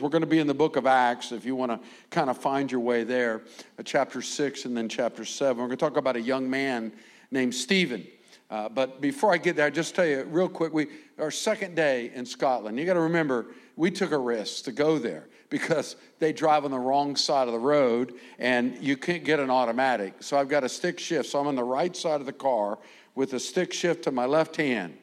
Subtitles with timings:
[0.00, 2.38] We're going to be in the book of Acts if you want to kind of
[2.38, 3.42] find your way there,
[3.78, 5.58] uh, chapter 6 and then chapter 7.
[5.58, 6.92] We're going to talk about a young man
[7.30, 8.06] named Stephen.
[8.50, 11.76] Uh, but before I get there, I just tell you real quick, we our second
[11.76, 12.78] day in Scotland.
[12.78, 16.70] You got to remember, we took a risk to go there because they drive on
[16.70, 20.14] the wrong side of the road and you can't get an automatic.
[20.20, 21.28] So I've got a stick shift.
[21.28, 22.78] So I'm on the right side of the car
[23.14, 24.96] with a stick shift to my left hand.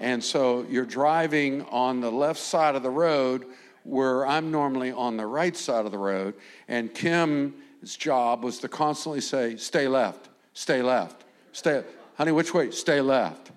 [0.00, 3.46] And so you're driving on the left side of the road
[3.84, 6.34] where I'm normally on the right side of the road.
[6.68, 11.84] And Kim's job was to constantly say, stay left, stay left, stay,
[12.16, 12.70] honey, which way?
[12.70, 13.50] Stay left,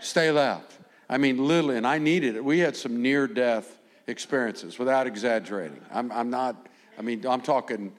[0.00, 0.72] stay left.
[1.08, 2.44] I mean, literally, and I needed it.
[2.44, 5.80] We had some near death experiences without exaggerating.
[5.92, 6.66] I'm, I'm not,
[6.98, 7.92] I mean, I'm talking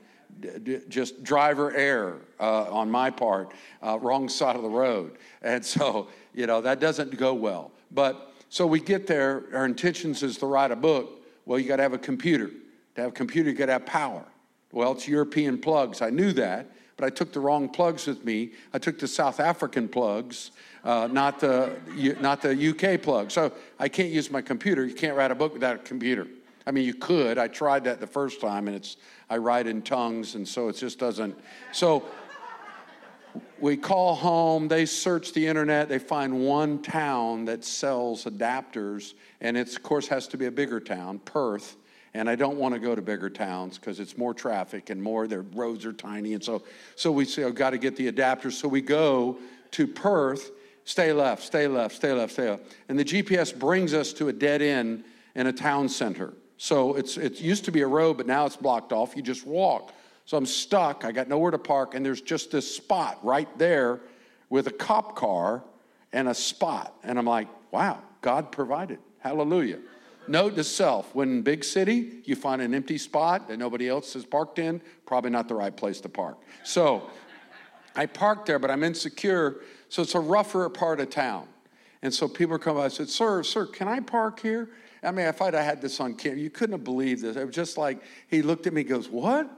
[0.90, 5.18] just driver error uh, on my part, uh, wrong side of the road.
[5.42, 7.72] And so, you know, that doesn't go well.
[7.92, 11.24] But so we get there, our intentions is to write a book.
[11.48, 12.52] Well, you got to have a computer.
[12.96, 14.26] To have a computer, you got to have power.
[14.74, 16.02] Well, it's European plugs.
[16.02, 18.52] I knew that, but I took the wrong plugs with me.
[18.74, 20.52] I took the South African plugs,
[20.84, 21.78] uh, not the
[22.20, 23.34] not the UK plugs.
[23.34, 24.86] So I can't use my computer.
[24.86, 26.28] You can't write a book without a computer.
[26.66, 27.38] I mean, you could.
[27.38, 28.98] I tried that the first time, and it's
[29.30, 31.34] I write in tongues, and so it just doesn't.
[31.72, 32.04] So
[33.60, 34.68] we call home.
[34.68, 35.90] They search the internet.
[35.90, 40.52] They find one town that sells adapters and it, of course, has to be a
[40.52, 41.76] bigger town, Perth.
[42.14, 45.28] And I don't want to go to bigger towns because it's more traffic and more,
[45.28, 46.34] their roads are tiny.
[46.34, 46.64] And so,
[46.96, 48.54] so we say, I've oh, got to get the adapters.
[48.54, 49.38] So we go
[49.72, 50.52] to Perth,
[50.84, 52.76] stay left, stay left, stay left, stay left.
[52.90, 55.04] And the GPS brings us to a dead end
[55.36, 56.34] in a town center.
[56.58, 59.16] So it's, it used to be a road, but now it's blocked off.
[59.16, 59.94] You just walk.
[60.28, 61.06] So I'm stuck.
[61.06, 61.96] I got nowhere to park.
[61.96, 64.02] And there's just this spot right there
[64.50, 65.64] with a cop car
[66.12, 66.94] and a spot.
[67.02, 69.00] And I'm like, wow, God provided.
[69.20, 69.80] Hallelujah.
[70.28, 74.14] Note to self when in big city you find an empty spot that nobody else
[74.14, 76.38] has parked in, probably not the right place to park.
[76.66, 77.10] So
[77.96, 79.62] I parked there, but I'm insecure.
[79.88, 81.48] So it's a rougher part of town.
[82.02, 84.72] And so people come by and said, Sir, sir, can I park here?
[85.02, 87.38] I mean, if I'd have had this on camera, you couldn't have believed this.
[87.38, 89.50] It was just like he looked at me, goes, What?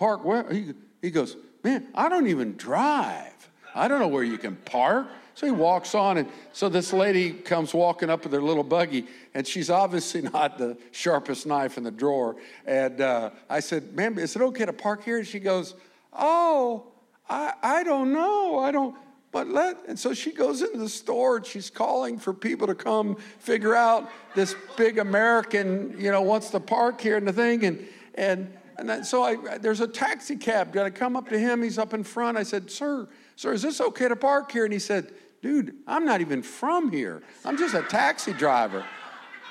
[0.00, 0.50] Park where?
[0.50, 0.72] He,
[1.02, 3.50] he goes, Man, I don't even drive.
[3.74, 5.06] I don't know where you can park.
[5.34, 9.06] So he walks on, and so this lady comes walking up with her little buggy,
[9.34, 12.36] and she's obviously not the sharpest knife in the drawer.
[12.64, 15.18] And uh, I said, Ma'am, is it okay to park here?
[15.18, 15.74] And she goes,
[16.14, 16.86] Oh,
[17.28, 18.58] I, I don't know.
[18.58, 18.96] I don't,
[19.32, 22.74] but let, and so she goes into the store and she's calling for people to
[22.74, 27.66] come figure out this big American, you know, wants to park here and the thing.
[27.66, 30.72] And, and, and so I, there's a taxi cab.
[30.72, 31.62] Did I come up to him?
[31.62, 32.38] He's up in front.
[32.38, 34.64] I said, Sir, sir, is this okay to park here?
[34.64, 37.22] And he said, dude, I'm not even from here.
[37.44, 38.84] I'm just a taxi driver.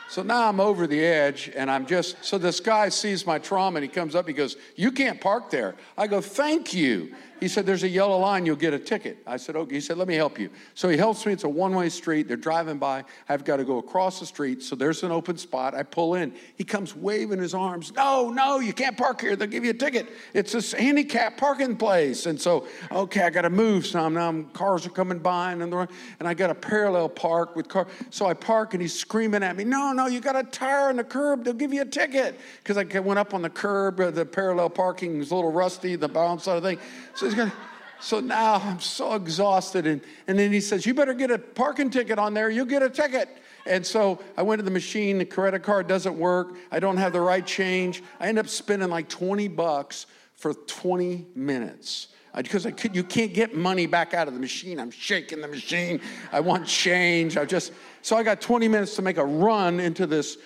[0.10, 3.78] So now I'm over the edge and I'm just, so this guy sees my trauma
[3.78, 5.76] and he comes up, he goes, You can't park there.
[5.98, 7.16] I go, Thank you.
[7.40, 9.18] He said, There's a yellow line, you'll get a ticket.
[9.26, 9.76] I said, Okay.
[9.76, 10.50] He said, Let me help you.
[10.74, 11.34] So he helps me.
[11.34, 12.28] It's a one way street.
[12.28, 13.04] They're driving by.
[13.28, 14.62] I've got to go across the street.
[14.64, 15.74] So there's an open spot.
[15.74, 16.34] I pull in.
[16.56, 17.94] He comes waving his arms.
[17.94, 19.36] No, no, you can't park here.
[19.36, 20.10] They'll give you a ticket.
[20.34, 22.26] It's a handicap parking place.
[22.26, 23.92] And so, okay, I got to move.
[23.94, 25.88] Now I'm, cars are coming by and, and
[26.28, 27.88] I got a parallel park with car.
[28.10, 30.98] So I park and he's screaming at me, No, no, you got a tire on
[30.98, 31.44] the curb.
[31.44, 32.40] They'll give you a ticket.
[32.64, 34.00] Because I went up on the curb.
[34.00, 36.80] Uh, the parallel parking is a little rusty, the bounce side of the thing.
[37.16, 37.52] So going,
[38.00, 39.86] so now I'm so exhausted.
[39.86, 42.50] And, and then he says, You better get a parking ticket on there.
[42.50, 43.30] You'll get a ticket.
[43.66, 45.18] And so I went to the machine.
[45.18, 46.56] The credit card doesn't work.
[46.72, 48.02] I don't have the right change.
[48.20, 53.34] I end up spending like 20 bucks for 20 minutes because I could, you can't
[53.34, 54.80] get money back out of the machine.
[54.80, 56.00] I'm shaking the machine.
[56.32, 57.38] I want change.
[57.38, 60.38] I just so I got 20 minutes to make a run into this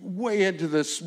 [0.00, 1.02] way into this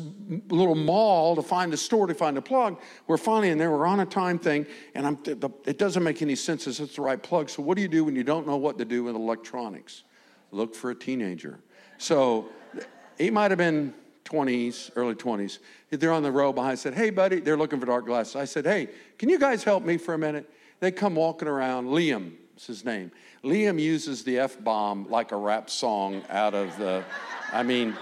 [0.48, 2.80] little mall to find a store to find a plug.
[3.06, 3.70] We're finally in there.
[3.70, 7.02] We're on a time thing, and I'm, it doesn't make any sense as it's the
[7.02, 7.50] right plug.
[7.50, 10.04] So what do you do when you don't know what to do with electronics?
[10.50, 11.60] Look for a teenager.
[11.98, 12.48] So
[13.18, 15.58] he might have been 20s, early 20s.
[15.90, 16.72] They're on the row behind.
[16.72, 18.36] I said, "Hey, buddy," they're looking for dark glasses.
[18.36, 18.88] I said, "Hey,
[19.18, 20.48] can you guys help me for a minute?"
[20.78, 21.88] They come walking around.
[21.88, 23.10] Liam is his name.
[23.44, 27.04] Liam uses the f bomb like a rap song out of the.
[27.52, 27.96] I mean.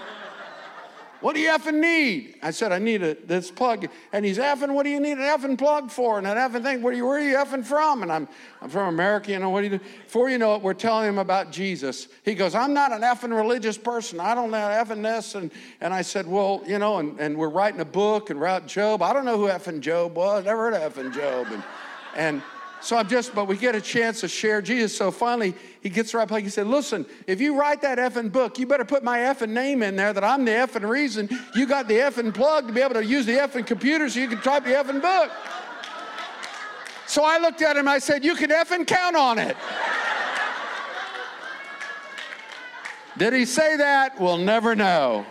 [1.21, 2.35] What do you effing need?
[2.41, 3.87] I said, I need a, this plug.
[4.13, 6.17] And he's effing, what do you need an effing plug for?
[6.17, 8.03] And an effing thing, where are you, where are you effing from?
[8.03, 8.27] And I'm,
[8.61, 9.83] I'm from America, you know, what do you do?
[10.05, 12.07] Before you know it, we're telling him about Jesus.
[12.23, 14.21] He goes, I'm not an effing religious person.
[14.21, 15.35] I don't know effing this.
[15.35, 15.51] And,
[15.81, 18.65] and I said, well, you know, and, and we're writing a book and we're out
[18.65, 19.01] Job.
[19.01, 20.45] I don't know who effing Job was.
[20.45, 21.47] Never heard of effing Job.
[21.51, 21.63] And,
[22.15, 22.41] and
[22.81, 24.95] So I'm just, but we get a chance to share Jesus.
[24.95, 26.43] So finally, he gets right place.
[26.43, 29.83] He said, Listen, if you write that effing book, you better put my effing name
[29.83, 32.93] in there that I'm the effing reason you got the effing plug to be able
[32.93, 35.31] to use the effing computer so you can type the effing book.
[37.05, 39.57] So I looked at him I said, You can effing count on it.
[43.17, 44.17] Did he say that?
[44.21, 45.25] We'll never know.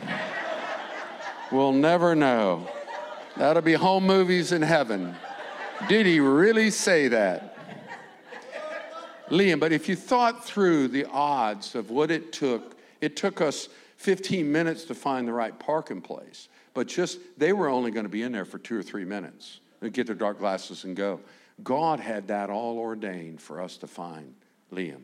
[1.50, 2.68] We'll never know.
[3.38, 5.16] That'll be home movies in heaven.
[5.86, 7.56] Did he really say that?
[9.30, 13.68] Liam, but if you thought through the odds of what it took, it took us
[13.98, 18.10] 15 minutes to find the right parking place, but just they were only going to
[18.10, 19.60] be in there for two or three minutes.
[19.80, 21.20] They'd get their dark glasses and go.
[21.62, 24.34] God had that all ordained for us to find
[24.72, 25.02] Liam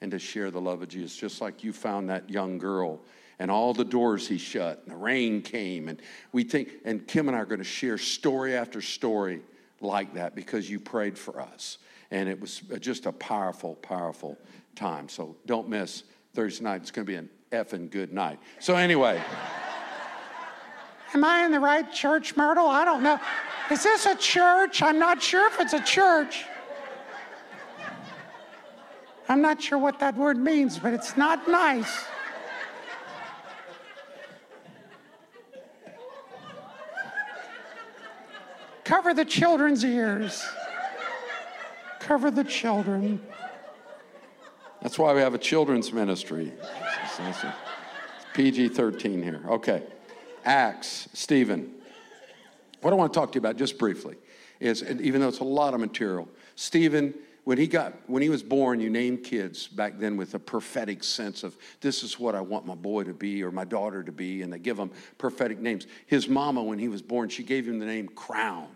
[0.00, 3.00] and to share the love of Jesus, just like you found that young girl
[3.38, 6.02] and all the doors he shut and the rain came and
[6.32, 9.40] we think and kim and i are going to share story after story
[9.80, 11.78] like that because you prayed for us
[12.10, 14.36] and it was just a powerful powerful
[14.74, 16.04] time so don't miss
[16.34, 19.22] thursday night it's going to be an effing good night so anyway
[21.14, 22.66] Am I in the right church, Myrtle?
[22.66, 23.18] I don't know.
[23.70, 24.82] Is this a church?
[24.82, 26.44] I'm not sure if it's a church.
[29.28, 32.04] I'm not sure what that word means, but it's not nice.
[38.88, 40.42] Cover the children's ears.
[42.00, 43.20] Cover the children.
[44.80, 46.54] That's why we have a children's ministry.
[48.32, 49.42] PG 13 here.
[49.46, 49.82] Okay.
[50.42, 51.74] Acts, Stephen.
[52.80, 54.16] What I want to talk to you about just briefly
[54.58, 57.12] is, even though it's a lot of material, Stephen,
[57.44, 61.04] when he got when he was born, you named kids back then with a prophetic
[61.04, 64.12] sense of this is what I want my boy to be or my daughter to
[64.12, 65.86] be, and they give them prophetic names.
[66.06, 68.68] His mama, when he was born, she gave him the name Crown.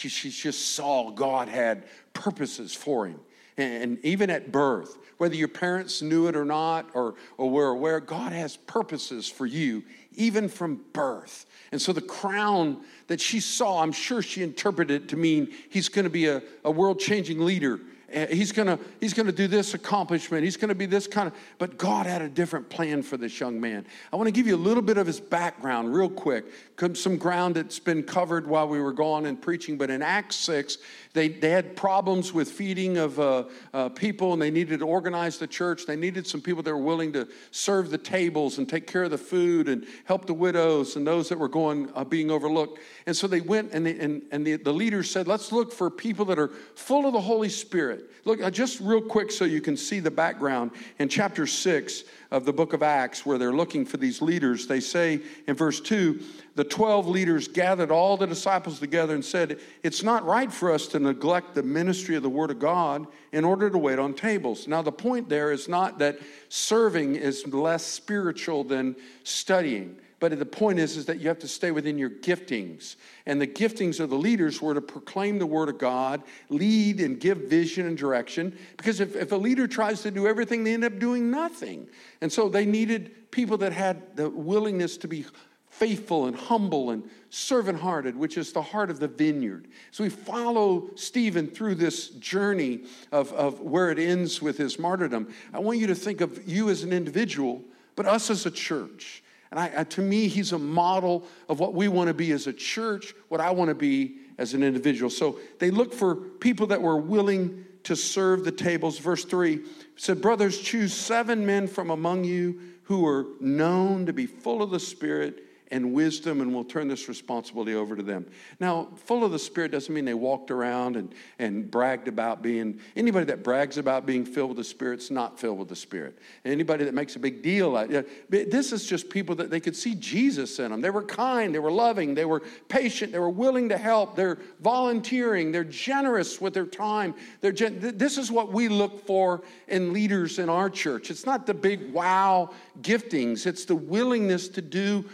[0.00, 3.20] She, she just saw God had purposes for him.
[3.58, 8.00] And even at birth, whether your parents knew it or not, or, or were aware,
[8.00, 9.82] God has purposes for you,
[10.14, 11.44] even from birth.
[11.70, 15.90] And so the crown that she saw, I'm sure she interpreted it to mean he's
[15.90, 17.80] going to be a, a world changing leader
[18.10, 20.44] he's gonna he's gonna do this accomplishment.
[20.44, 23.60] He's gonna be this kind of but god had a different plan for this young
[23.60, 23.86] man.
[24.12, 26.46] I want to give you a little bit of his background real quick.
[26.94, 30.78] Some ground that's been covered while we were gone and preaching but in acts 6
[31.12, 35.38] they, they had problems with feeding of uh, uh, people and they needed to organize
[35.38, 35.84] the church.
[35.84, 39.10] They needed some people that were willing to serve the tables and take care of
[39.10, 42.78] the food and help the widows and those that were going uh, being overlooked.
[43.06, 45.90] And so they went and, they, and, and the, the leaders said let's look for
[45.90, 49.60] people that are full of the holy spirit Look, uh, just real quick so you
[49.60, 50.72] can see the background.
[50.98, 54.80] In chapter 6 of the book of Acts, where they're looking for these leaders, they
[54.80, 56.20] say in verse 2
[56.56, 60.86] the 12 leaders gathered all the disciples together and said, It's not right for us
[60.88, 64.68] to neglect the ministry of the Word of God in order to wait on tables.
[64.68, 66.18] Now, the point there is not that
[66.48, 69.96] serving is less spiritual than studying.
[70.20, 72.96] But the point is, is that you have to stay within your giftings.
[73.24, 77.18] And the giftings of the leaders were to proclaim the word of God, lead and
[77.18, 78.56] give vision and direction.
[78.76, 81.88] Because if, if a leader tries to do everything, they end up doing nothing.
[82.20, 85.24] And so they needed people that had the willingness to be
[85.70, 89.68] faithful and humble and servant hearted, which is the heart of the vineyard.
[89.90, 95.32] So we follow Stephen through this journey of, of where it ends with his martyrdom.
[95.54, 97.62] I want you to think of you as an individual,
[97.96, 99.22] but us as a church.
[99.50, 102.52] And I, to me, he's a model of what we want to be as a
[102.52, 105.10] church, what I want to be as an individual.
[105.10, 108.98] So they look for people that were willing to serve the tables.
[108.98, 109.60] Verse 3
[109.96, 114.70] said, Brothers, choose seven men from among you who are known to be full of
[114.70, 118.26] the Spirit and wisdom, and we'll turn this responsibility over to them.
[118.58, 122.80] Now, full of the Spirit doesn't mean they walked around and, and bragged about being,
[122.96, 126.18] anybody that brags about being filled with the Spirit's not filled with the Spirit.
[126.44, 127.90] Anybody that makes a big deal out
[128.28, 130.80] this is just people that they could see Jesus in them.
[130.80, 134.38] They were kind, they were loving, they were patient, they were willing to help, they're
[134.60, 137.14] volunteering, they're generous with their time.
[137.40, 141.10] They're gen- this is what we look for in leaders in our church.
[141.10, 142.50] It's not the big wow
[142.82, 145.04] giftings, it's the willingness to do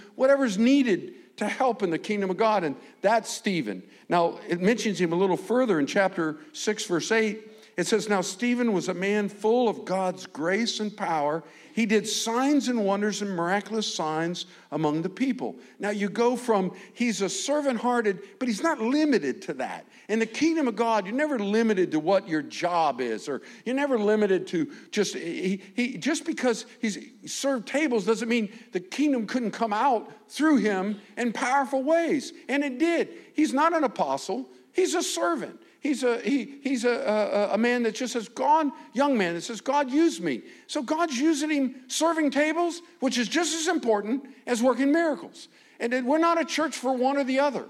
[0.57, 2.65] needed to help in the kingdom of God.
[2.65, 3.83] And that's Stephen.
[4.09, 7.41] Now, it mentions him a little further in chapter 6, verse 8.
[7.77, 11.45] It says, Now Stephen was a man full of God's grace and power.
[11.75, 15.57] He did signs and wonders and miraculous signs among the people.
[15.79, 19.85] Now you go from he's a servant hearted, but he's not limited to that.
[20.09, 23.75] In the kingdom of God, you're never limited to what your job is, or you're
[23.75, 29.27] never limited to just, he, he, just because he's served tables doesn't mean the kingdom
[29.27, 32.33] couldn't come out through him in powerful ways.
[32.49, 33.11] And it did.
[33.35, 35.61] He's not an apostle, he's a servant.
[35.87, 39.43] He's a, he, he's a, a, a man that just says, God, young man that
[39.43, 40.43] says, God, use me.
[40.67, 45.47] So God's using him serving tables, which is just as important as working miracles.
[45.79, 47.67] And we're not a church for one or the other.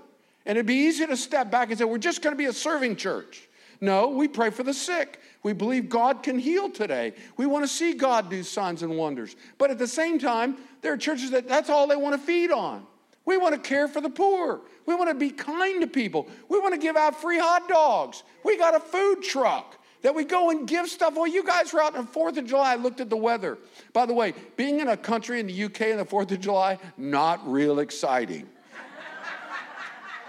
[0.46, 2.54] And it'd be easy to step back and say, we're just going to be a
[2.54, 3.50] serving church.
[3.82, 5.20] No, we pray for the sick.
[5.42, 7.12] We believe God can heal today.
[7.37, 9.37] We want to see God do signs and wonders.
[9.58, 12.50] But at the same time, there are churches that that's all they want to feed
[12.50, 12.87] on.
[13.26, 14.61] We want to care for the poor.
[14.87, 16.28] We want to be kind to people.
[16.49, 18.23] We want to give out free hot dogs.
[18.45, 21.14] We got a food truck that we go and give stuff.
[21.16, 22.73] Well, you guys were out on the 4th of July.
[22.73, 23.59] I looked at the weather.
[23.92, 26.78] By the way, being in a country in the UK on the 4th of July,
[26.97, 28.49] not real exciting.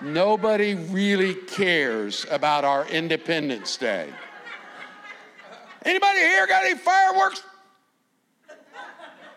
[0.01, 4.09] Nobody really cares about our Independence Day.
[5.83, 7.43] Anybody here got any fireworks?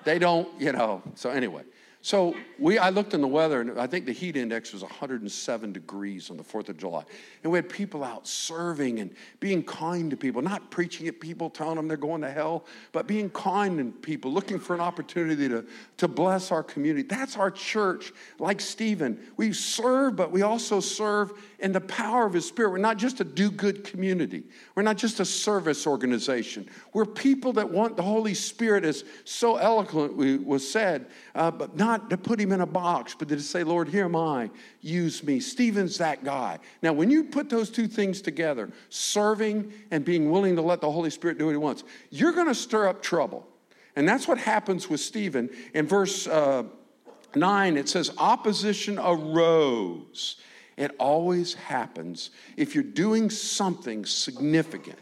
[0.04, 1.02] They don't, you know.
[1.14, 1.62] So anyway,
[2.02, 5.72] so we, I looked in the weather, and I think the heat index was 107
[5.72, 7.04] degrees on the 4th of July.
[7.42, 11.50] And we had people out serving and being kind to people, not preaching at people,
[11.50, 15.46] telling them they're going to hell, but being kind to people, looking for an opportunity
[15.50, 15.66] to,
[15.98, 17.06] to bless our community.
[17.06, 19.20] That's our church, like Stephen.
[19.36, 22.70] We serve, but we also serve in the power of his spirit.
[22.70, 26.68] We're not just a do good community, we're not just a service organization.
[26.92, 32.10] We're people that want the Holy Spirit, as so eloquently was said, uh, but not
[32.10, 34.50] to put him in a box, but to say, Lord, here am I,
[34.80, 35.40] use me.
[35.40, 36.58] Stephen's that guy.
[36.82, 40.90] Now, when you put those two things together, serving and being willing to let the
[40.90, 43.46] Holy Spirit do what he wants, you're going to stir up trouble.
[43.96, 45.50] And that's what happens with Stephen.
[45.74, 46.64] In verse uh,
[47.34, 50.36] 9, it says, Opposition arose.
[50.80, 54.98] It always happens if you're doing something significant.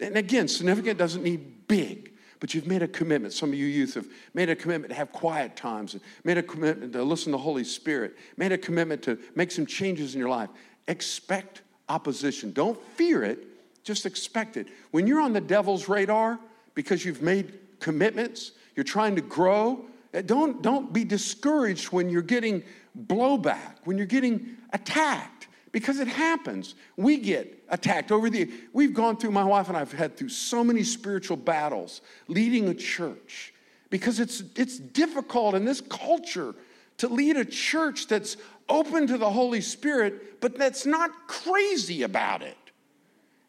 [0.00, 3.34] And again, significant doesn't need big, but you've made a commitment.
[3.34, 6.42] Some of you youth have made a commitment to have quiet times, and made a
[6.42, 10.18] commitment to listen to the Holy Spirit, made a commitment to make some changes in
[10.18, 10.48] your life.
[10.86, 12.50] Expect opposition.
[12.54, 13.44] Don't fear it,
[13.84, 14.68] just expect it.
[14.92, 16.38] When you're on the devil's radar
[16.72, 22.22] because you've made commitments, you're trying to grow, eh, don't, don't be discouraged when you're
[22.22, 22.62] getting
[23.06, 26.74] blowback, when you're getting attacked, because it happens.
[26.96, 30.30] We get attacked over the, we've gone through, my wife and I have had through
[30.30, 33.52] so many spiritual battles leading a church
[33.90, 36.54] because it's, it's difficult in this culture
[36.98, 38.36] to lead a church that's
[38.68, 42.56] open to the Holy Spirit, but that's not crazy about it.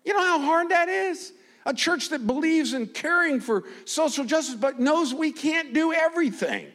[0.06, 1.34] You know how hard that is?
[1.66, 6.68] A church that believes in caring for social justice, but knows we can't do everything.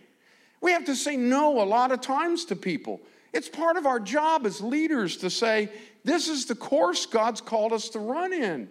[0.60, 3.00] We have to say no a lot of times to people.
[3.34, 5.68] It's part of our job as leaders to say,
[6.04, 8.68] this is the course God's called us to run in.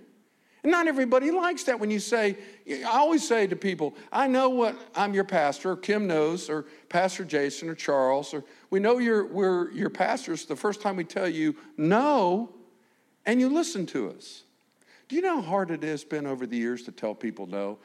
[0.63, 2.37] And not everybody likes that when you say,
[2.69, 6.65] I always say to people, I know what I'm your pastor, or Kim knows, or
[6.87, 11.03] Pastor Jason, or Charles, or we know you're, we're your pastors the first time we
[11.03, 12.49] tell you no,
[13.25, 14.43] and you listen to us.
[15.09, 17.79] Do you know how hard it has been over the years to tell people no?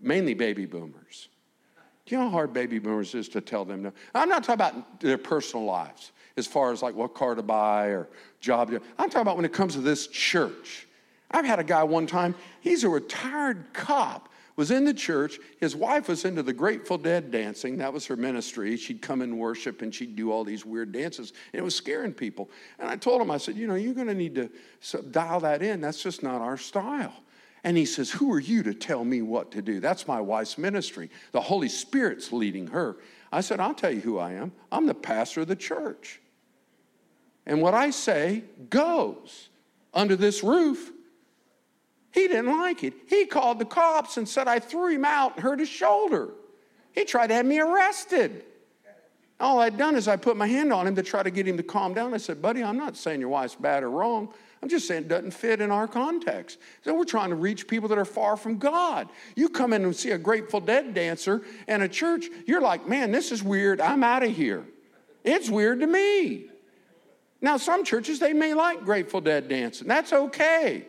[0.00, 1.28] Mainly baby boomers.
[2.06, 3.92] Do you know how hard baby boomers is to tell them no?
[4.14, 7.86] I'm not talking about their personal lives as far as like what car to buy
[7.86, 8.08] or
[8.40, 8.70] job.
[8.70, 10.86] To, I'm talking about when it comes to this church.
[11.32, 15.40] I've had a guy one time, he's a retired cop, was in the church.
[15.58, 17.76] His wife was into the Grateful Dead dancing.
[17.78, 18.76] That was her ministry.
[18.76, 21.32] She'd come and worship and she'd do all these weird dances.
[21.52, 22.48] And it was scaring people.
[22.78, 25.62] And I told him, I said, you know, you're going to need to dial that
[25.62, 25.80] in.
[25.80, 27.12] That's just not our style.
[27.66, 29.80] And he says, Who are you to tell me what to do?
[29.80, 31.10] That's my wife's ministry.
[31.32, 32.96] The Holy Spirit's leading her.
[33.32, 34.52] I said, I'll tell you who I am.
[34.70, 36.20] I'm the pastor of the church.
[37.44, 39.48] And what I say goes
[39.92, 40.92] under this roof.
[42.12, 42.94] He didn't like it.
[43.08, 46.34] He called the cops and said I threw him out and hurt his shoulder.
[46.92, 48.44] He tried to have me arrested.
[49.38, 51.58] All I'd done is I put my hand on him to try to get him
[51.58, 52.14] to calm down.
[52.14, 54.32] I said, Buddy, I'm not saying your wife's bad or wrong.
[54.62, 56.58] I'm just saying it doesn't fit in our context.
[56.82, 59.08] So we're trying to reach people that are far from God.
[59.34, 63.12] You come in and see a Grateful Dead dancer and a church, you're like, man,
[63.12, 63.80] this is weird.
[63.80, 64.64] I'm out of here.
[65.22, 66.46] It's weird to me.
[67.42, 69.86] Now, some churches, they may like Grateful Dead dancing.
[69.86, 70.86] That's okay.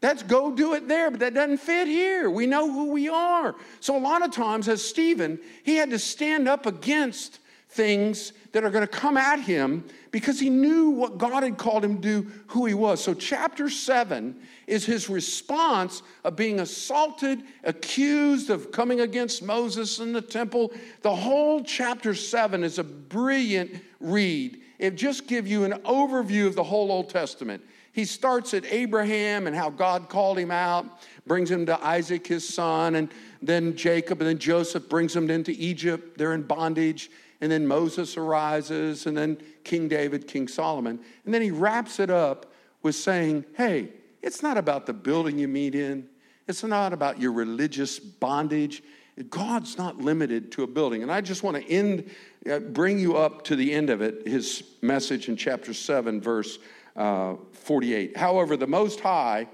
[0.00, 2.30] That's go do it there, but that doesn't fit here.
[2.30, 3.54] We know who we are.
[3.80, 7.40] So, a lot of times, as Stephen, he had to stand up against
[7.76, 11.84] things that are going to come at him because he knew what God had called
[11.84, 13.04] him to do, who he was.
[13.04, 20.14] So, chapter seven is his response of being assaulted, accused of coming against Moses in
[20.14, 20.72] the temple.
[21.02, 24.62] The whole chapter seven is a brilliant read.
[24.78, 27.62] It just gives you an overview of the whole Old Testament.
[27.92, 30.86] He starts at Abraham and how God called him out,
[31.26, 35.52] brings him to Isaac, his son, and then Jacob, and then Joseph brings him into
[35.52, 36.18] Egypt.
[36.18, 41.00] They're in bondage and then Moses arises, and then King David, King Solomon.
[41.24, 42.52] And then he wraps it up
[42.82, 43.90] with saying, hey,
[44.22, 46.08] it's not about the building you meet in,
[46.48, 48.82] it's not about your religious bondage.
[49.30, 51.02] God's not limited to a building.
[51.02, 52.10] And I just want to end,
[52.50, 56.58] uh, bring you up to the end of it, his message in chapter 7, verse
[56.96, 58.16] uh, 48.
[58.16, 59.48] However, the Most High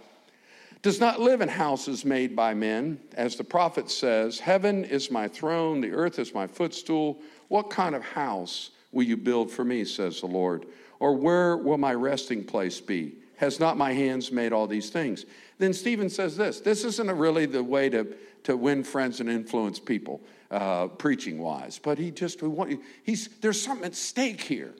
[0.82, 2.98] does not live in houses made by men.
[3.14, 7.18] As the prophet says, Heaven is my throne, the earth is my footstool.
[7.48, 10.66] What kind of house will you build for me, says the Lord?
[11.00, 13.16] Or where will my resting place be?
[13.36, 15.24] Has not my hands made all these things?
[15.58, 19.78] Then Stephen says this this isn't really the way to, to win friends and influence
[19.78, 20.20] people,
[20.50, 24.74] uh, preaching wise, but he just, we want, he's, there's something at stake here.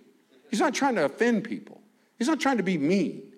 [0.50, 1.80] He's not trying to offend people,
[2.18, 3.28] he's not trying to be mean.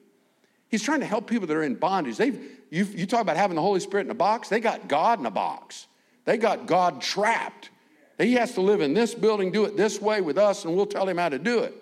[0.68, 2.16] He's trying to help people that are in bondage.
[2.16, 2.36] They've,
[2.68, 5.26] you, you talk about having the Holy Spirit in a box, they got God in
[5.26, 5.86] a box.
[6.24, 7.70] They got God trapped.
[8.18, 10.86] He has to live in this building, do it this way with us, and we'll
[10.86, 11.74] tell him how to do it.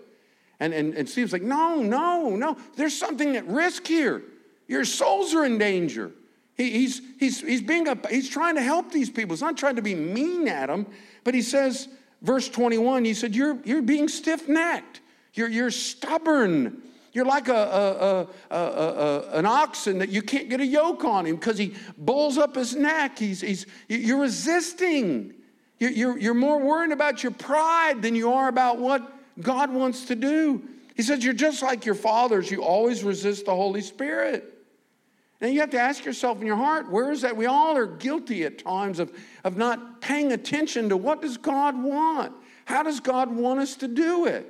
[0.61, 2.57] And, and, and Steve's like, no, no, no.
[2.77, 4.23] There's something at risk here.
[4.69, 6.13] Your souls are in danger.
[6.57, 9.35] He, he's, he's, he's, being a, he's trying to help these people.
[9.35, 10.87] He's not trying to be mean at them,
[11.25, 11.89] but he says,
[12.23, 15.01] verse 21, he said, You're, you're being stiff necked.
[15.35, 16.83] You're, you're stubborn.
[17.13, 21.27] You're like a, a, a, a, an oxen that you can't get a yoke on
[21.27, 23.19] him because he bulls up his neck.
[23.19, 25.35] He's, he's, you're resisting.
[25.91, 30.15] You're, you're, more worried about your pride than you are about what God wants to
[30.15, 30.63] do.
[30.95, 32.53] He says, You're just like your fathers.
[32.53, 34.49] You always resist the Holy Spirit.
[35.41, 37.37] And you have to ask yourself in your heart, where is that?
[37.37, 39.13] We all are guilty at times of,
[39.43, 42.33] of not paying attention to what does God want?
[42.65, 44.47] How does God want us to do it?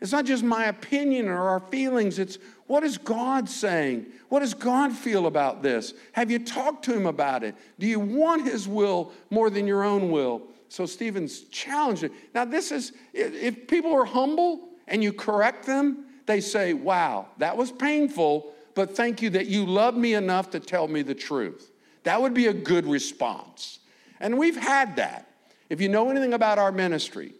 [0.00, 4.06] It's not just my opinion or our feelings, it's what is God saying?
[4.30, 5.92] What does God feel about this?
[6.12, 7.54] Have you talked to him about it?
[7.78, 10.48] Do you want his will more than your own will?
[10.72, 12.12] So Stephen's challenging.
[12.34, 17.58] Now, this is, if people are humble and you correct them, they say, Wow, that
[17.58, 21.70] was painful, but thank you that you love me enough to tell me the truth.
[22.04, 23.80] That would be a good response.
[24.18, 25.28] And we've had that.
[25.68, 27.34] If you know anything about our ministry,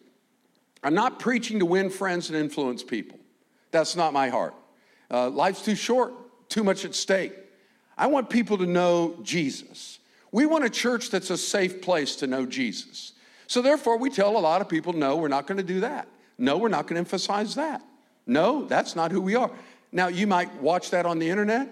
[0.82, 3.18] I'm not preaching to win friends and influence people.
[3.70, 4.54] That's not my heart.
[5.10, 6.12] Uh, life's too short,
[6.50, 7.32] too much at stake.
[7.96, 10.00] I want people to know Jesus.
[10.32, 13.12] We want a church that's a safe place to know Jesus.
[13.46, 16.08] So, therefore, we tell a lot of people, no, we're not going to do that.
[16.38, 17.82] No, we're not going to emphasize that.
[18.26, 19.50] No, that's not who we are.
[19.90, 21.68] Now, you might watch that on the internet.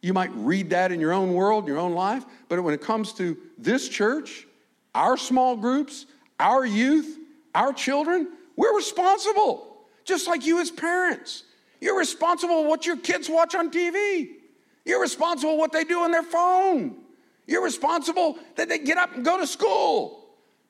[0.00, 2.24] You might read that in your own world, your own life.
[2.48, 4.46] But when it comes to this church,
[4.94, 6.06] our small groups,
[6.38, 7.18] our youth,
[7.54, 9.78] our children, we're responsible.
[10.04, 11.44] Just like you as parents.
[11.80, 14.28] You're responsible for what your kids watch on TV.
[14.84, 16.96] You're responsible for what they do on their phone.
[17.46, 20.23] You're responsible that they get up and go to school.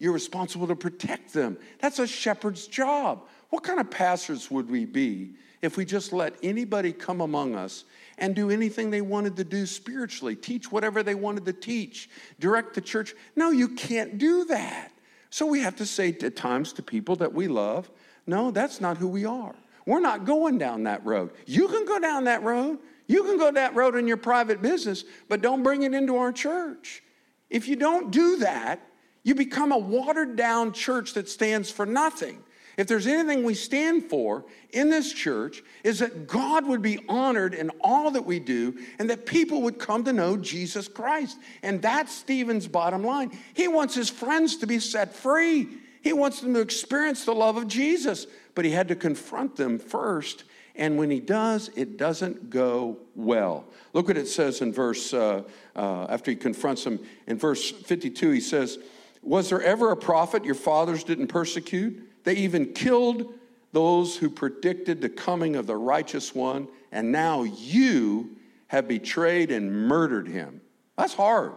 [0.05, 1.57] You're responsible to protect them.
[1.79, 3.27] That's a shepherd's job.
[3.49, 5.31] What kind of pastors would we be
[5.63, 7.87] if we just let anybody come among us
[8.19, 12.75] and do anything they wanted to do spiritually, teach whatever they wanted to teach, direct
[12.75, 13.15] the church?
[13.35, 14.93] No, you can't do that.
[15.31, 17.91] So we have to say at times to people that we love,
[18.27, 19.55] no, that's not who we are.
[19.87, 21.31] We're not going down that road.
[21.47, 22.79] You can go down that road.
[23.07, 26.31] You can go that road in your private business, but don't bring it into our
[26.31, 27.03] church.
[27.49, 28.87] If you don't do that,
[29.25, 32.39] you become a watered down church that stands for nothing.
[32.77, 37.55] If there's anything we stand for in this church, is that God would be honored
[37.55, 41.39] in all that we do and that people would come to know Jesus Christ.
[41.63, 43.37] And that's Stephen's bottom line.
[43.55, 45.69] He wants his friends to be set free,
[46.03, 49.79] he wants them to experience the love of Jesus, but he had to confront them
[49.79, 50.45] first.
[50.77, 53.65] And when he does, it doesn't go well.
[53.93, 55.45] Look what it says in verse, uh,
[55.77, 58.79] uh, after he confronts them, in verse 52, he says,
[59.25, 62.11] was there ever a prophet your fathers didn't persecute?
[62.25, 63.33] They even killed
[63.73, 68.37] those who predicted the coming of the righteous one, and now you
[68.69, 70.61] have betrayed and murdered him.
[70.97, 71.53] That's hard,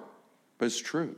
[0.57, 1.15] but it's true.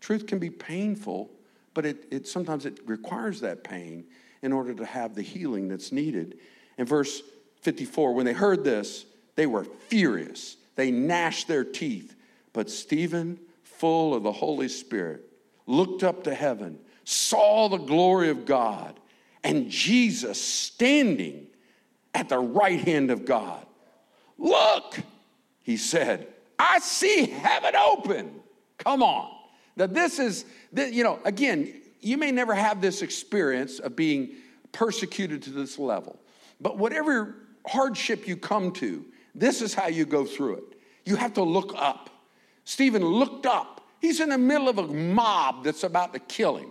[0.00, 1.30] Truth can be painful,
[1.72, 4.04] but it, it sometimes it requires that pain
[4.42, 6.38] in order to have the healing that's needed.
[6.78, 7.22] In verse
[7.62, 10.56] 54, when they heard this, they were furious.
[10.76, 12.14] They gnashed their teeth.
[12.52, 15.24] But Stephen, full of the Holy Spirit,
[15.66, 18.98] looked up to heaven, saw the glory of God,
[19.42, 21.46] and Jesus standing
[22.14, 23.66] at the right hand of God.
[24.38, 24.98] Look,
[25.62, 28.40] he said, I see heaven open.
[28.78, 29.30] Come on.
[29.76, 34.30] Now, this is, you know, again, you may never have this experience of being
[34.72, 36.20] persecuted to this level,
[36.60, 37.34] but whatever
[37.66, 40.64] hardship you come to, this is how you go through it.
[41.04, 42.10] You have to look up.
[42.64, 43.73] Stephen looked up
[44.04, 46.68] He's in the middle of a mob that's about to kill him.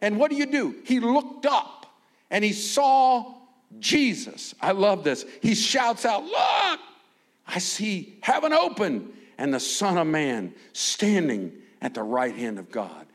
[0.00, 0.76] And what do you do?
[0.84, 1.86] He looked up
[2.30, 3.34] and he saw
[3.80, 4.54] Jesus.
[4.60, 5.24] I love this.
[5.42, 6.80] He shouts out, Look!
[7.48, 12.70] I see heaven open and the Son of Man standing at the right hand of
[12.70, 13.08] God.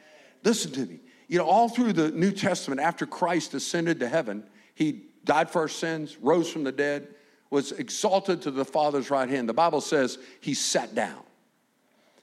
[0.43, 0.99] Listen to me.
[1.29, 4.43] You know, all through the New Testament, after Christ ascended to heaven,
[4.75, 7.07] he died for our sins, rose from the dead,
[7.49, 9.47] was exalted to the Father's right hand.
[9.47, 11.21] The Bible says he sat down.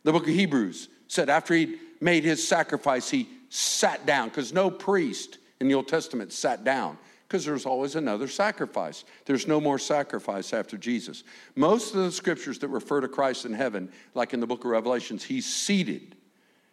[0.03, 4.70] The book of Hebrews said after he made his sacrifice, he sat down because no
[4.70, 6.96] priest in the Old Testament sat down
[7.27, 9.05] because there's always another sacrifice.
[9.25, 11.25] There's no more sacrifice after Jesus.
[11.57, 14.70] Most of the scriptures that refer to Christ in heaven, like in the book of
[14.70, 16.14] Revelations, he's seated.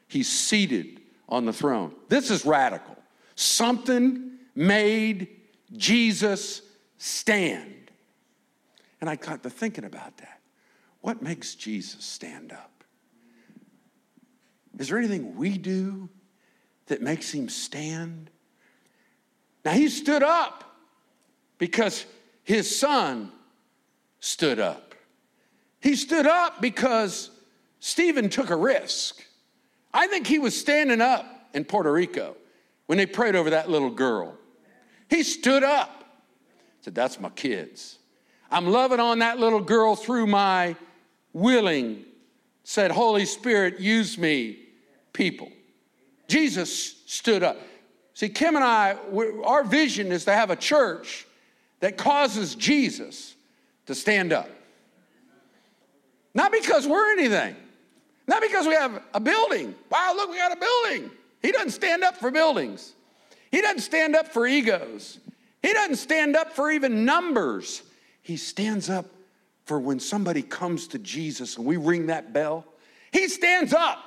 [0.07, 1.95] He's seated on the throne.
[2.07, 2.95] This is radical.
[3.33, 5.29] Something made
[5.75, 6.61] Jesus
[6.99, 7.89] stand.
[9.01, 10.41] And I got to thinking about that.
[11.01, 12.76] What makes Jesus stand up?
[14.79, 16.09] Is there anything we do
[16.87, 18.29] that makes him stand?
[19.65, 20.63] Now, he stood up
[21.57, 22.05] because
[22.43, 23.31] his son
[24.19, 24.95] stood up.
[25.79, 27.29] He stood up because
[27.79, 29.23] Stephen took a risk.
[29.93, 32.35] I think he was standing up in Puerto Rico
[32.85, 34.37] when they prayed over that little girl.
[35.09, 36.03] He stood up,
[36.81, 37.99] said, That's my kids.
[38.49, 40.75] I'm loving on that little girl through my
[41.33, 42.05] willing,
[42.63, 44.66] said, Holy Spirit, use me,
[45.17, 45.51] people.
[46.27, 47.57] Jesus stood up.
[48.13, 48.95] See, Kim and I,
[49.43, 51.25] our vision is to have a church
[51.79, 53.35] that causes Jesus
[53.87, 54.49] to stand up.
[56.33, 57.55] Not because we're anything,
[58.27, 59.73] not because we have a building.
[59.91, 61.09] Wow, look, we got a building.
[61.41, 62.93] He doesn't stand up for buildings,
[63.51, 65.19] he doesn't stand up for egos,
[65.63, 67.81] he doesn't stand up for even numbers.
[68.21, 69.05] He stands up
[69.63, 72.65] for when somebody comes to Jesus and we ring that bell.
[73.13, 74.03] He stands up.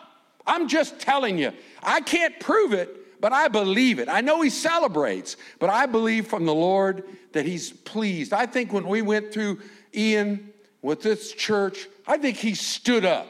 [0.47, 1.53] I'm just telling you.
[1.83, 4.09] I can't prove it, but I believe it.
[4.09, 8.33] I know he celebrates, but I believe from the Lord that he's pleased.
[8.33, 9.61] I think when we went through
[9.95, 13.27] Ian with this church, I think he stood up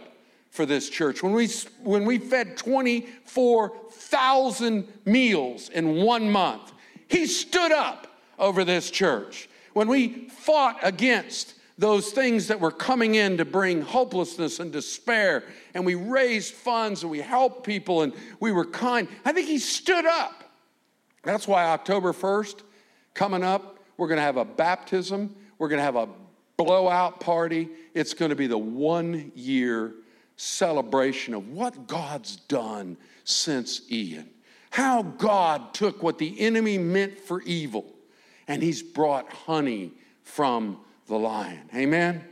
[0.51, 1.23] for this church.
[1.23, 1.49] When we,
[1.83, 6.73] when we fed 24,000 meals in one month,
[7.09, 8.07] he stood up
[8.38, 13.81] over this church when we fought against those things that were coming in to bring
[13.81, 19.09] hopelessness and despair, and we raised funds and we helped people and we were kind,
[19.25, 20.45] I think he stood up.
[21.25, 22.61] That's why October 1st,
[23.14, 26.09] coming up, we're gonna have a baptism, we're gonna have a
[26.59, 27.71] blowout party.
[27.95, 29.95] It's gonna be the one year
[30.37, 34.29] celebration of what God's done since Ian.
[34.69, 37.87] How God took what the enemy meant for evil
[38.47, 40.79] and he's brought honey from
[41.11, 41.68] the lion.
[41.75, 42.25] Amen?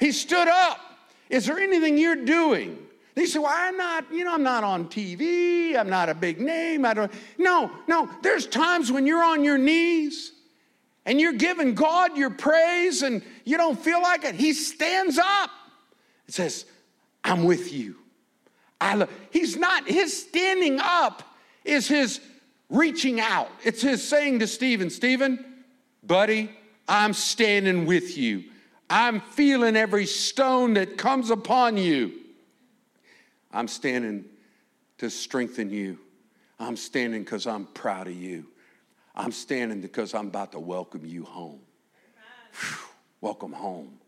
[0.00, 0.80] He stood up.
[1.30, 2.78] Is there anything you're doing?
[3.14, 5.76] They say, well, I'm not, you know, I'm not on TV.
[5.76, 6.84] I'm not a big name.
[6.84, 7.12] I don't.
[7.38, 8.10] No, no.
[8.22, 10.32] There's times when you're on your knees
[11.06, 14.34] and you're giving God your praise and you don't feel like it.
[14.34, 15.50] He stands up.
[16.26, 16.64] It says,
[17.22, 17.96] I'm with you.
[18.80, 19.10] I love.
[19.30, 21.22] He's not, his standing up
[21.64, 22.20] is his
[22.68, 23.50] reaching out.
[23.62, 25.44] It's his saying to Stephen, Stephen,
[26.02, 26.50] buddy,
[26.88, 28.44] I'm standing with you.
[28.90, 32.12] I'm feeling every stone that comes upon you.
[33.52, 34.24] I'm standing
[34.98, 35.98] to strengthen you.
[36.58, 38.46] I'm standing because I'm proud of you.
[39.14, 41.60] I'm standing because I'm about to welcome you home.
[42.60, 42.76] Whew,
[43.20, 43.98] welcome home.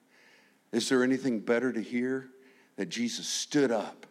[0.73, 2.29] Is there anything better to hear?
[2.77, 4.05] That Jesus stood up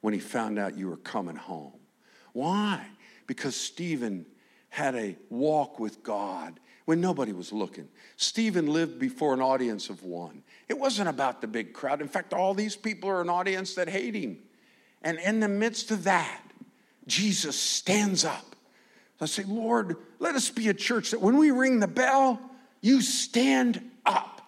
[0.00, 1.72] when he found out you were coming home.
[2.32, 2.86] Why?
[3.26, 4.24] Because Stephen
[4.74, 7.86] had a walk with God when nobody was looking.
[8.16, 10.42] Stephen lived before an audience of one.
[10.68, 12.00] It wasn't about the big crowd.
[12.00, 14.38] In fact, all these people are an audience that hate him.
[15.00, 16.40] And in the midst of that,
[17.06, 18.56] Jesus stands up.
[19.20, 22.40] I say, Lord, let us be a church that when we ring the bell,
[22.80, 24.40] you stand up.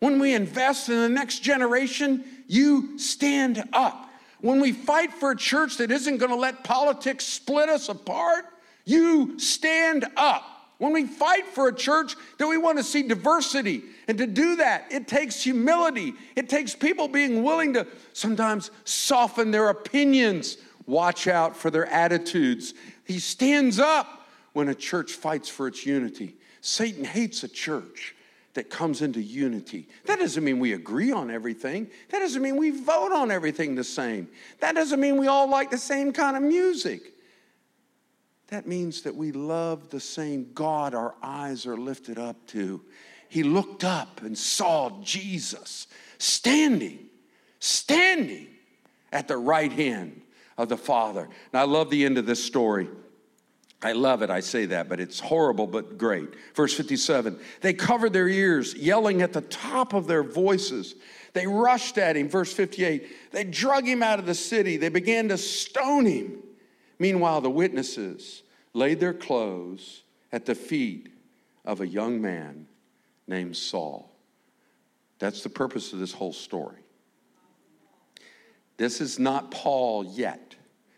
[0.00, 4.10] When we invest in the next generation, you stand up.
[4.42, 8.44] When we fight for a church that isn't going to let politics split us apart,
[8.84, 10.48] you stand up.
[10.78, 14.56] When we fight for a church that we want to see diversity, and to do
[14.56, 16.14] that, it takes humility.
[16.34, 22.74] It takes people being willing to sometimes soften their opinions, watch out for their attitudes.
[23.04, 26.34] He stands up when a church fights for its unity.
[26.60, 28.16] Satan hates a church
[28.54, 29.88] that comes into unity.
[30.06, 31.88] That doesn't mean we agree on everything.
[32.10, 34.28] That doesn't mean we vote on everything the same.
[34.60, 37.14] That doesn't mean we all like the same kind of music.
[38.52, 42.82] That means that we love the same God our eyes are lifted up to.
[43.30, 45.86] He looked up and saw Jesus
[46.18, 47.06] standing,
[47.60, 48.48] standing
[49.10, 50.20] at the right hand
[50.58, 51.22] of the Father.
[51.22, 52.90] And I love the end of this story.
[53.82, 54.28] I love it.
[54.28, 56.28] I say that, but it's horrible, but great.
[56.54, 60.94] Verse 57 They covered their ears, yelling at the top of their voices.
[61.32, 62.28] They rushed at him.
[62.28, 64.76] Verse 58 They drug him out of the city.
[64.76, 66.42] They began to stone him.
[66.98, 68.42] Meanwhile, the witnesses
[68.74, 71.08] laid their clothes at the feet
[71.64, 72.66] of a young man
[73.26, 74.10] named Saul.
[75.18, 76.78] That's the purpose of this whole story.
[78.76, 80.56] This is not Paul yet.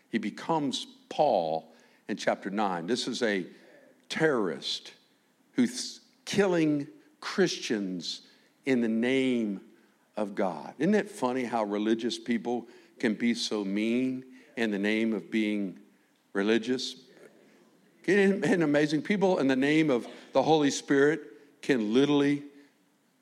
[0.09, 1.73] He becomes Paul
[2.07, 2.87] in chapter 9.
[2.87, 3.45] This is a
[4.09, 4.93] terrorist
[5.51, 6.87] who's killing
[7.19, 8.21] Christians
[8.65, 9.61] in the name
[10.17, 10.73] of God.
[10.79, 12.67] Isn't it funny how religious people
[12.99, 14.23] can be so mean
[14.55, 15.77] in the name of being
[16.35, 16.95] religious?
[18.05, 19.01] Isn't amazing?
[19.01, 21.21] People in the name of the Holy Spirit
[21.61, 22.43] can literally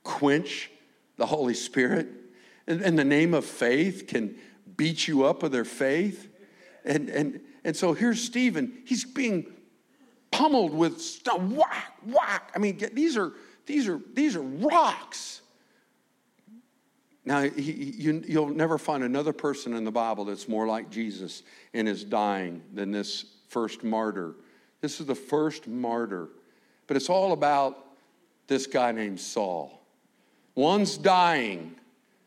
[0.03, 0.69] quench
[1.15, 2.07] the Holy Spirit.
[2.67, 4.35] In the name of faith can
[4.75, 6.29] beat you up with their faith.
[6.83, 8.81] And, and, and so here's Stephen.
[8.85, 9.45] He's being
[10.31, 11.41] pummeled with stuff.
[11.41, 12.51] Whack, whack.
[12.55, 13.31] I mean, these are,
[13.65, 15.41] these are, these are rocks.
[17.25, 21.43] Now, he, you, you'll never find another person in the Bible that's more like Jesus
[21.73, 24.35] in his dying than this first martyr.
[24.81, 26.27] This is the first martyr.
[26.87, 27.77] But it's all about
[28.47, 29.81] this guy named Saul.
[30.55, 31.75] One's dying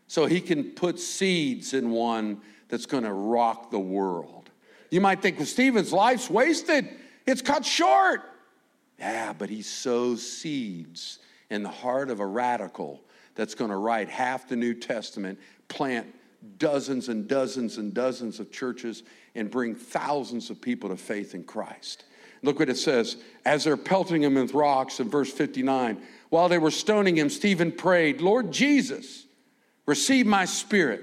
[0.09, 4.51] so he can put seeds in one that's going to rock the world.
[4.91, 6.89] You might think, well, Stephen's life's wasted,
[7.27, 8.23] it's cut short.
[8.99, 11.19] Yeah, but he sows seeds
[11.51, 13.03] in the heart of a radical
[13.37, 16.07] that's going to write half the New Testament, plant
[16.59, 19.03] dozens and dozens and dozens of churches,
[19.35, 22.05] and bring thousands of people to faith in Christ.
[22.43, 23.17] Look what it says.
[23.45, 27.73] As they're pelting him with rocks in verse 59, while they were stoning him, Stephen
[27.73, 29.27] prayed, Lord Jesus,
[29.87, 31.03] receive my spirit.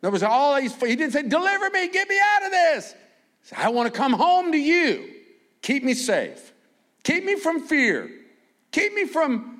[0.00, 2.94] There was all these, he didn't say, deliver me, get me out of this.
[3.42, 5.08] Said, I want to come home to you.
[5.62, 6.52] Keep me safe.
[7.04, 8.10] Keep me from fear.
[8.72, 9.51] Keep me from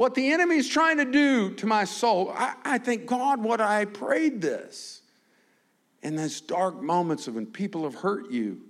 [0.00, 2.32] what the enemy is trying to do to my soul.
[2.34, 5.02] I, I think, God, what I prayed this.
[6.02, 8.62] In those dark moments of when people have hurt you,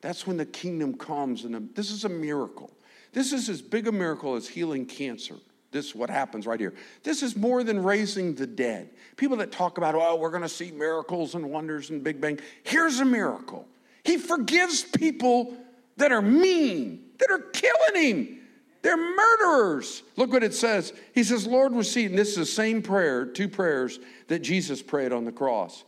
[0.00, 1.44] that's when the kingdom comes.
[1.44, 2.70] And this is a miracle.
[3.12, 5.34] This is as big a miracle as healing cancer.
[5.72, 6.72] This is what happens right here.
[7.02, 8.88] This is more than raising the dead.
[9.18, 12.40] People that talk about, oh, we're going to see miracles and wonders and Big Bang.
[12.62, 13.68] Here's a miracle.
[14.04, 15.54] He forgives people
[15.98, 18.38] that are mean, that are killing him.
[18.82, 20.02] They're murderers.
[20.16, 20.92] Look what it says.
[21.14, 22.10] He says, Lord, receive.
[22.10, 25.84] And this is the same prayer, two prayers that Jesus prayed on the cross.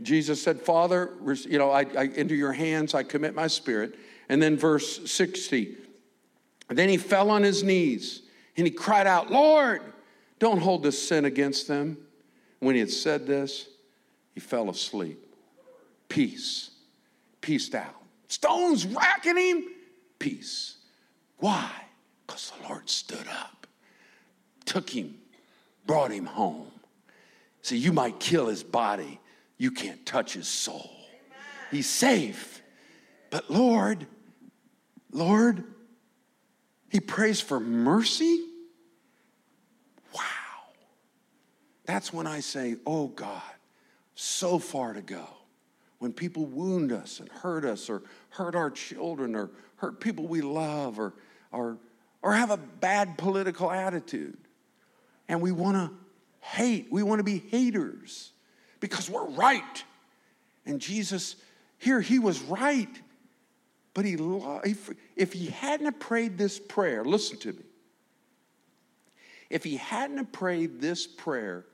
[0.00, 1.14] Jesus said, Father,
[1.48, 3.98] you know, I, I, into your hands I commit my spirit.
[4.28, 5.76] And then verse 60.
[6.68, 8.22] Then he fell on his knees
[8.56, 9.82] and he cried out, Lord,
[10.38, 11.98] don't hold this sin against them.
[12.60, 13.68] When he had said this,
[14.34, 15.18] he fell asleep.
[16.08, 16.70] Peace.
[17.40, 17.94] Peaced out.
[18.28, 19.64] Stones racking him.
[20.18, 20.76] Peace.
[21.38, 21.70] Why?
[22.26, 23.66] Because the Lord stood up,
[24.64, 25.14] took him,
[25.86, 26.70] brought him home.
[27.62, 29.20] See, you might kill his body,
[29.58, 30.90] you can't touch his soul.
[31.70, 32.62] He's safe.
[33.30, 34.06] But Lord,
[35.10, 35.64] Lord,
[36.88, 38.44] he prays for mercy?
[40.14, 40.20] Wow.
[41.84, 43.42] That's when I say, oh God,
[44.14, 45.26] so far to go.
[45.98, 50.42] When people wound us and hurt us, or hurt our children, or hurt people we
[50.42, 51.14] love, or,
[51.52, 51.78] or,
[52.26, 54.36] or have a bad political attitude.
[55.28, 55.96] And we want to
[56.40, 58.32] hate, we want to be haters
[58.80, 59.84] because we're right.
[60.66, 61.36] And Jesus,
[61.78, 62.88] here, he was right.
[63.94, 64.16] But he,
[65.14, 67.62] if he hadn't prayed this prayer, listen to me.
[69.48, 71.64] If he hadn't prayed this prayer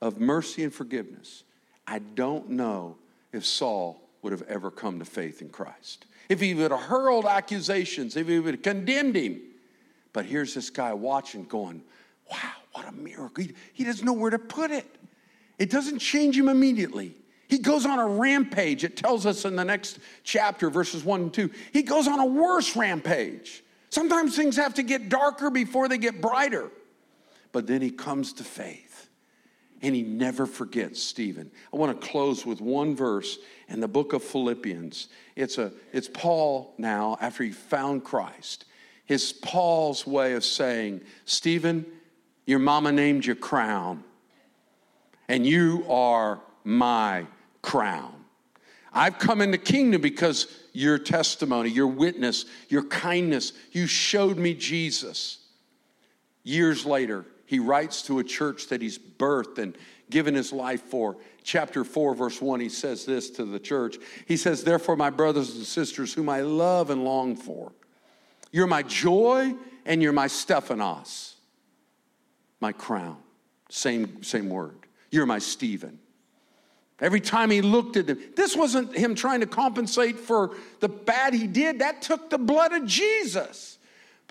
[0.00, 1.42] of mercy and forgiveness,
[1.88, 2.98] I don't know
[3.32, 6.06] if Saul would have ever come to faith in Christ.
[6.28, 9.40] If he would have hurled accusations, if he would have condemned him.
[10.12, 11.82] But here's this guy watching, going,
[12.30, 13.44] wow, what a miracle.
[13.44, 14.86] He, he doesn't know where to put it.
[15.58, 17.14] It doesn't change him immediately.
[17.48, 18.84] He goes on a rampage.
[18.84, 21.50] It tells us in the next chapter, verses 1 and 2.
[21.72, 23.62] He goes on a worse rampage.
[23.90, 26.70] Sometimes things have to get darker before they get brighter.
[27.52, 29.10] But then he comes to faith
[29.82, 31.50] and he never forgets Stephen.
[31.72, 35.08] I want to close with one verse in the book of Philippians.
[35.36, 38.64] It's, a, it's Paul now, after he found Christ.
[39.04, 41.86] His Paul's way of saying, Stephen,
[42.46, 44.04] your mama named you crown,
[45.28, 47.26] and you are my
[47.62, 48.14] crown.
[48.92, 54.54] I've come in the kingdom because your testimony, your witness, your kindness, you showed me
[54.54, 55.38] Jesus.
[56.42, 59.76] Years later, he writes to a church that he's birthed and
[60.10, 61.16] given his life for.
[61.42, 63.96] Chapter 4, verse 1, he says this to the church.
[64.26, 67.72] He says, Therefore, my brothers and sisters, whom I love and long for,
[68.52, 71.36] you're my joy and you're my Stephanos,
[72.60, 73.16] my crown.
[73.70, 74.76] Same, same word.
[75.10, 75.98] You're my Stephen.
[77.00, 81.34] Every time he looked at them, this wasn't him trying to compensate for the bad
[81.34, 81.80] he did.
[81.80, 83.78] That took the blood of Jesus.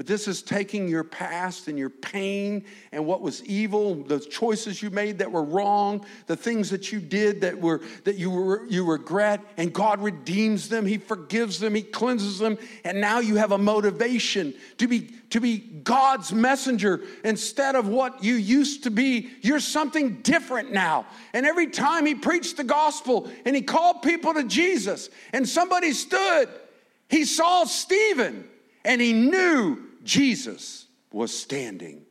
[0.01, 4.81] But this is taking your past and your pain and what was evil, the choices
[4.81, 8.65] you made that were wrong, the things that you did that were that you were,
[8.65, 13.35] you regret, and God redeems them, He forgives them, He cleanses them, and now you
[13.35, 18.89] have a motivation to be to be God's messenger instead of what you used to
[18.89, 19.29] be.
[19.41, 21.05] You're something different now.
[21.31, 25.91] And every time He preached the gospel and He called people to Jesus, and somebody
[25.91, 26.49] stood,
[27.07, 28.47] He saw Stephen
[28.83, 32.05] and he knew Jesus was standing.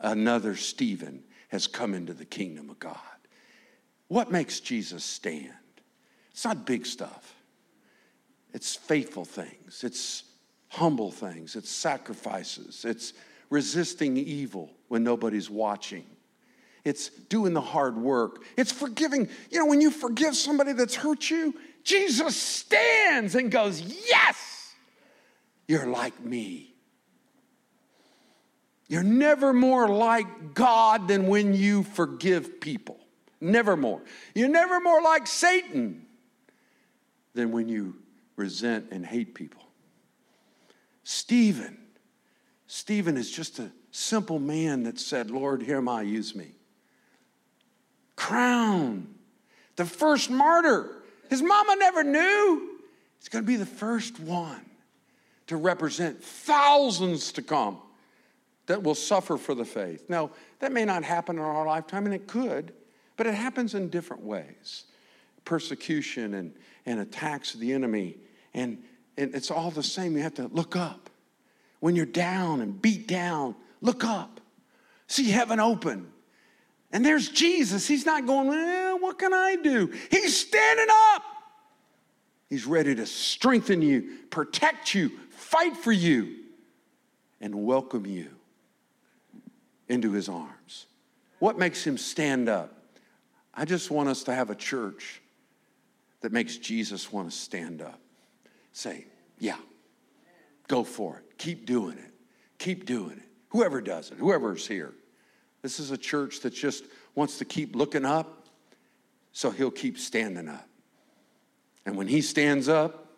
[0.00, 2.96] Another Stephen has come into the kingdom of God.
[4.08, 5.52] What makes Jesus stand?
[6.30, 7.34] It's not big stuff,
[8.52, 10.24] it's faithful things, it's
[10.68, 13.14] humble things, it's sacrifices, it's
[13.48, 16.04] resisting evil when nobody's watching.
[16.84, 18.44] It's doing the hard work.
[18.56, 19.28] It's forgiving.
[19.50, 24.74] You know, when you forgive somebody that's hurt you, Jesus stands and goes, Yes!
[25.66, 26.75] You're like me.
[28.88, 32.98] You're never more like God than when you forgive people.
[33.40, 34.00] Never more.
[34.34, 36.06] You're never more like Satan
[37.34, 37.96] than when you
[38.36, 39.62] resent and hate people.
[41.02, 41.78] Stephen,
[42.66, 46.52] Stephen is just a simple man that said, Lord, here am I, use me.
[48.14, 49.14] Crown,
[49.76, 51.02] the first martyr.
[51.28, 52.78] His mama never knew.
[53.18, 54.64] He's going to be the first one
[55.48, 57.78] to represent thousands to come
[58.66, 60.08] that will suffer for the faith.
[60.08, 62.72] Now, that may not happen in our lifetime, and it could,
[63.16, 64.84] but it happens in different ways
[65.44, 66.52] persecution and,
[66.86, 68.16] and attacks of the enemy.
[68.52, 68.82] And,
[69.16, 70.16] and it's all the same.
[70.16, 71.08] You have to look up.
[71.78, 74.40] When you're down and beat down, look up.
[75.06, 76.10] See heaven open.
[76.90, 77.86] And there's Jesus.
[77.86, 79.92] He's not going, well, what can I do?
[80.10, 81.22] He's standing up.
[82.48, 86.38] He's ready to strengthen you, protect you, fight for you,
[87.40, 88.35] and welcome you
[89.88, 90.86] into his arms.
[91.38, 92.72] What makes him stand up?
[93.54, 95.20] I just want us to have a church
[96.20, 98.00] that makes Jesus want to stand up.
[98.72, 99.06] Say,
[99.38, 99.56] yeah,
[100.68, 101.38] go for it.
[101.38, 102.12] Keep doing it.
[102.58, 103.28] Keep doing it.
[103.50, 104.92] Whoever does it, whoever's here.
[105.62, 108.46] This is a church that just wants to keep looking up,
[109.32, 110.68] so he'll keep standing up.
[111.84, 113.12] And when he stands up,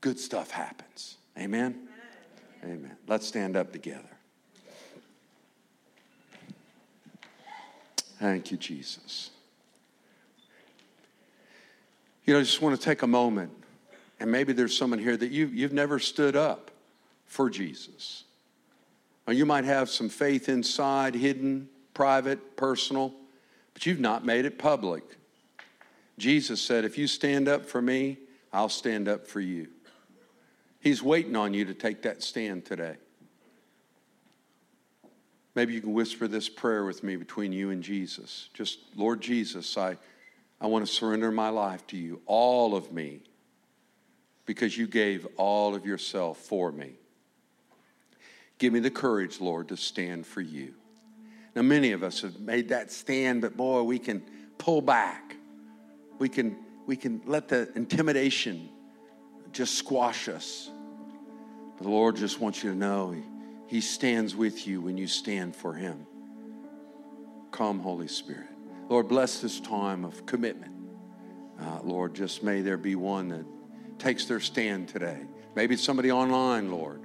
[0.00, 1.16] good stuff happens.
[1.38, 1.88] Amen?
[2.62, 2.96] Amen.
[3.06, 4.17] Let's stand up together.
[8.18, 9.30] Thank you, Jesus.
[12.24, 13.52] You know, I just want to take a moment,
[14.20, 16.70] and maybe there's someone here that you, you've never stood up
[17.26, 18.24] for Jesus.
[19.26, 23.14] Or you might have some faith inside, hidden, private, personal,
[23.72, 25.04] but you've not made it public.
[26.18, 28.18] Jesus said, If you stand up for me,
[28.52, 29.68] I'll stand up for you.
[30.80, 32.96] He's waiting on you to take that stand today.
[35.58, 38.48] Maybe you can whisper this prayer with me between you and Jesus.
[38.54, 39.96] Just, Lord Jesus, I,
[40.60, 43.22] I want to surrender my life to you, all of me,
[44.46, 46.92] because you gave all of yourself for me.
[48.58, 50.74] Give me the courage, Lord, to stand for you.
[51.56, 54.22] Now, many of us have made that stand, but boy, we can
[54.58, 55.34] pull back.
[56.20, 58.68] We can, we can let the intimidation
[59.50, 60.70] just squash us.
[61.80, 63.10] The Lord just wants you to know
[63.68, 66.06] he stands with you when you stand for Him.
[67.50, 68.48] Come, Holy Spirit.
[68.88, 70.72] Lord, bless this time of commitment.
[71.60, 73.44] Uh, Lord, just may there be one that
[73.98, 75.20] takes their stand today.
[75.54, 77.02] Maybe somebody online, Lord,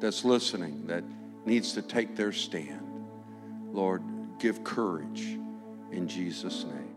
[0.00, 1.04] that's listening that
[1.44, 3.06] needs to take their stand.
[3.70, 4.02] Lord,
[4.40, 5.38] give courage
[5.92, 6.89] in Jesus' name.